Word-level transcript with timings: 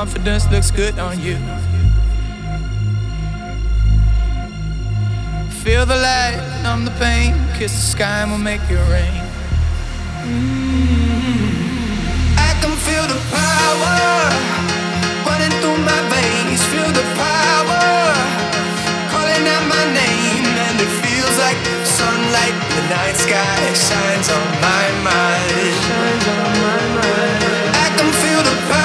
confidence 0.00 0.50
looks 0.50 0.70
good 0.70 0.98
on 0.98 1.20
you. 1.20 1.36
Feel 5.62 5.84
the 5.84 5.98
light, 6.08 6.40
numb 6.62 6.86
the 6.86 6.90
pain, 6.92 7.34
kiss 7.58 7.72
the 7.72 7.86
sky 7.94 8.22
and 8.22 8.30
we'll 8.30 8.40
make 8.40 8.62
it 8.70 8.80
rain. 8.88 9.20
Mm-hmm. 10.24 11.52
I 12.48 12.50
can 12.62 12.74
feel 12.86 13.04
the 13.12 13.20
power 13.28 14.00
running 15.28 15.54
through 15.60 15.80
my 15.84 16.00
veins. 16.08 16.64
Feel 16.72 16.90
the 17.00 17.06
power 17.20 17.84
calling 19.12 19.44
out 19.52 19.64
my 19.76 19.84
name, 20.02 20.46
and 20.64 20.76
it 20.80 20.92
feels 21.04 21.36
like 21.44 21.60
sunlight. 21.84 22.56
The 22.72 22.84
night 22.88 23.16
sky 23.26 23.60
shines 23.76 24.28
on 24.32 24.46
my 24.64 24.86
mind. 25.04 25.60
Shines 25.84 26.26
on 26.40 26.50
my 26.64 26.80
mind. 26.96 27.76
I 27.84 27.86
can 27.98 28.08
feel 28.22 28.40
the 28.48 28.56
power 28.64 28.79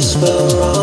spell 0.00 0.48
wrong 0.56 0.79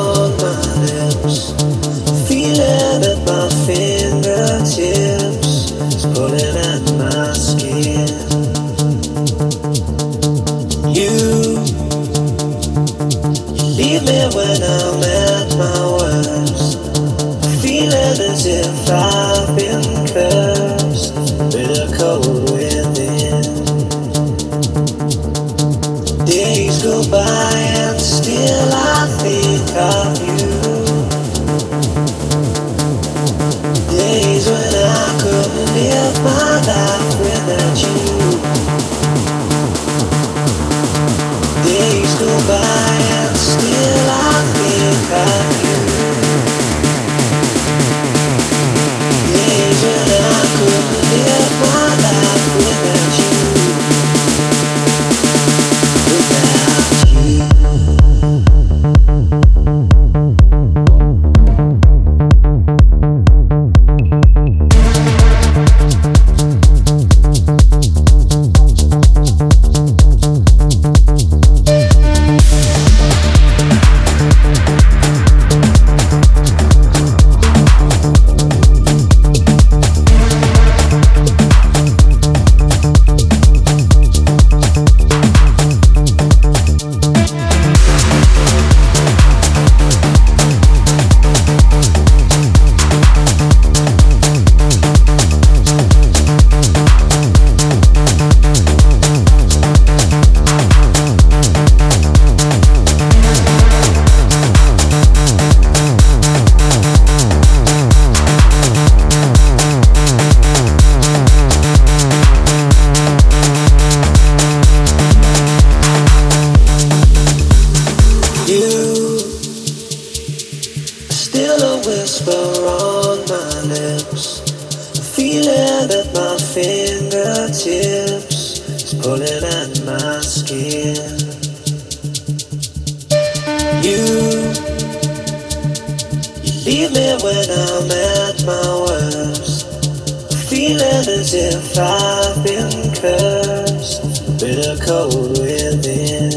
I've 141.79 142.43
been 142.43 142.93
cursed 142.95 144.01
with 144.41 144.83
cold 144.83 145.37
within. 145.37 146.31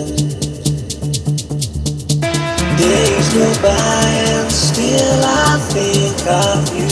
Days 2.76 3.28
go 3.32 3.48
by 3.62 4.04
and 4.28 4.52
still 4.52 5.20
I 5.24 5.56
think 5.72 6.26
of 6.28 6.60
you. 6.76 6.90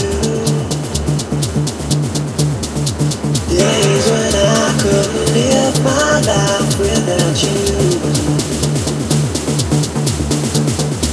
Days 3.55 4.05
when 4.09 4.33
I 4.33 4.77
could 4.81 5.09
live 5.35 5.83
my 5.83 6.19
life 6.25 6.79
without 6.79 7.37
you. 7.43 7.59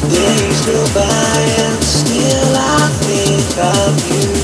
Days 0.09 0.61
go 0.65 0.79
by 0.95 1.39
and 1.65 1.85
still 1.85 2.57
I 2.57 2.89
think 3.05 3.59
of 3.59 4.11
you. 4.11 4.36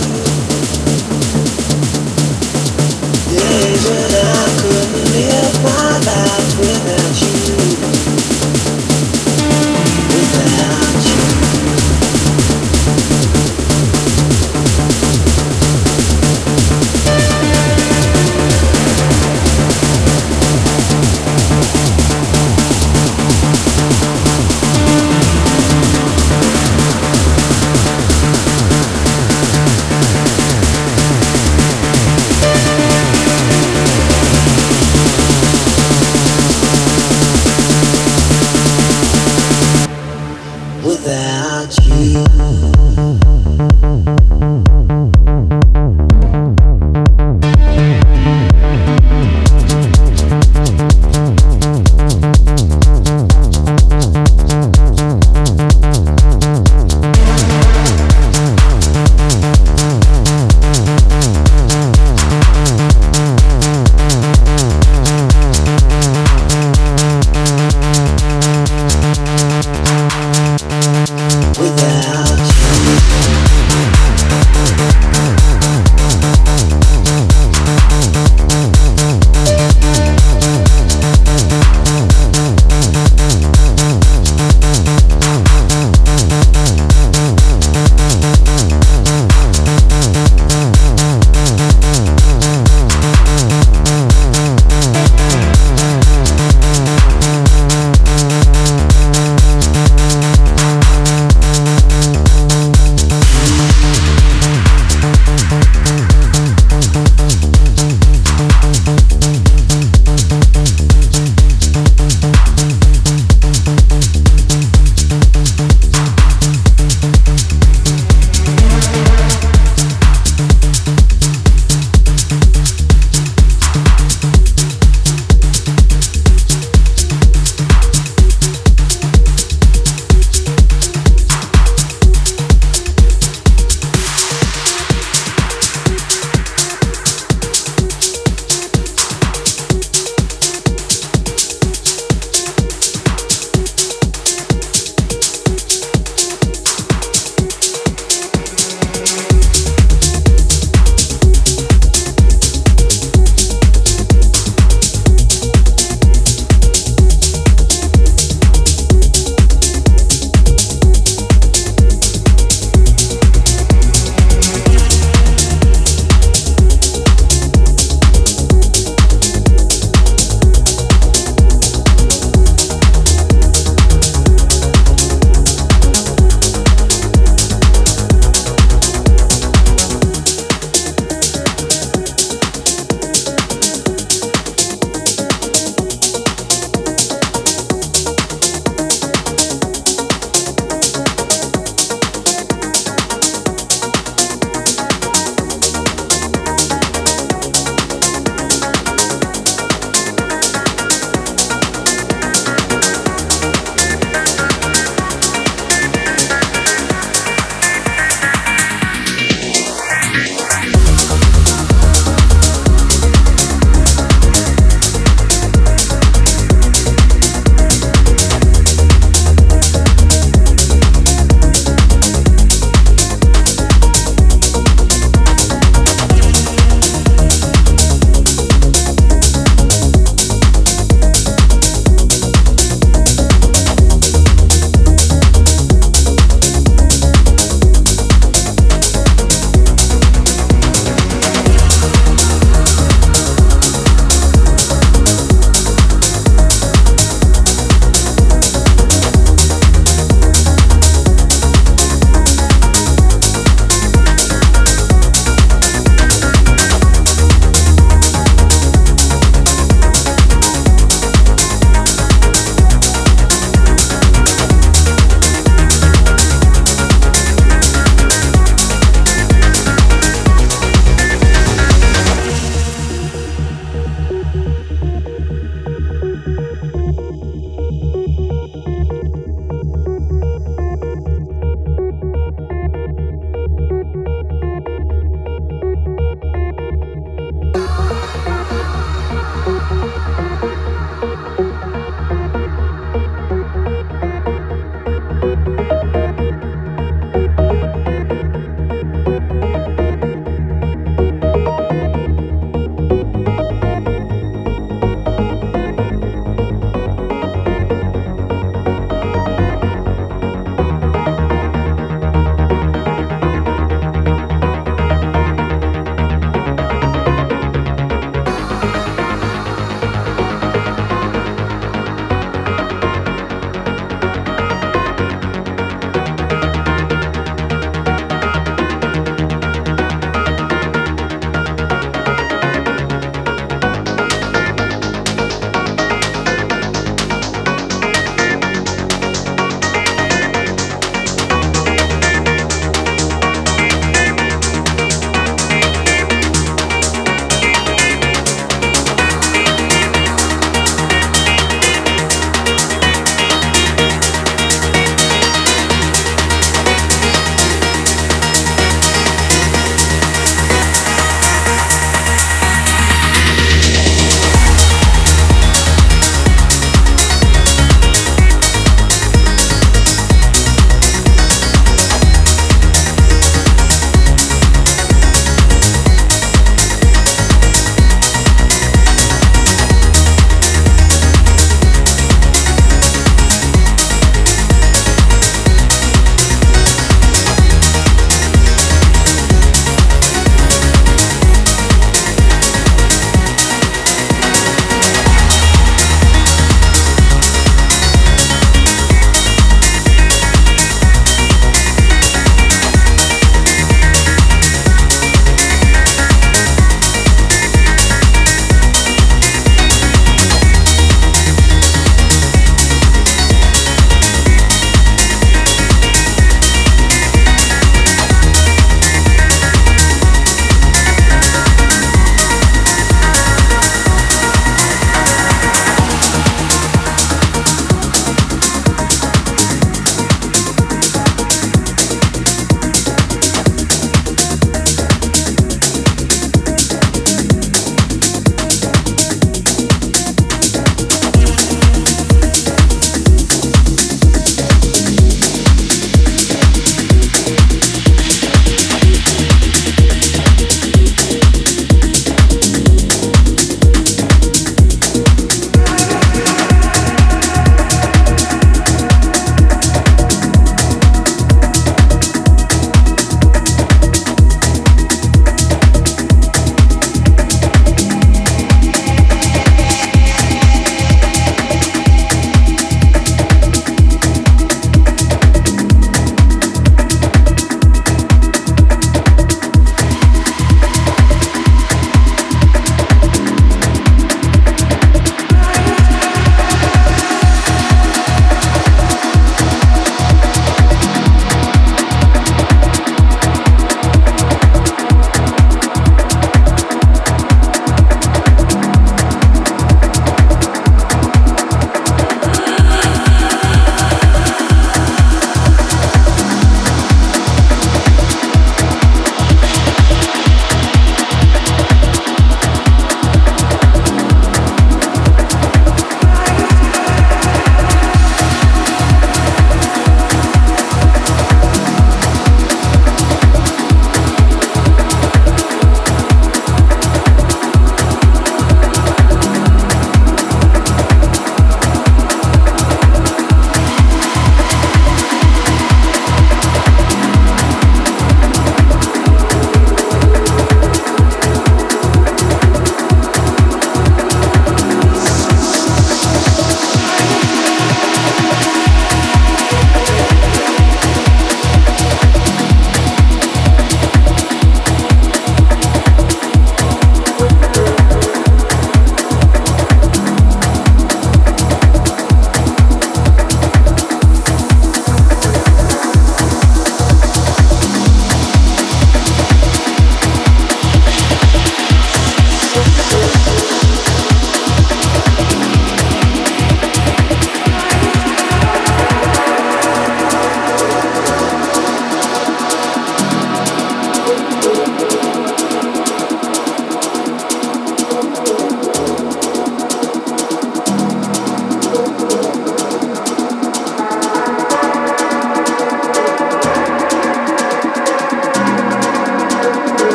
days 3.53 3.85
when 3.89 4.13
I 4.15 4.45
couldn't 4.61 5.07
live 5.13 5.55
my 5.63 5.91
life 6.09 6.59
without 6.59 7.23
you. 7.23 7.32